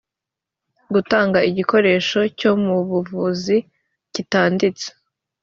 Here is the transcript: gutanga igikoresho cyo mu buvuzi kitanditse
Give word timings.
gutanga 0.93 1.39
igikoresho 1.49 2.19
cyo 2.39 2.51
mu 2.63 2.75
buvuzi 2.89 3.57
kitanditse 4.13 4.87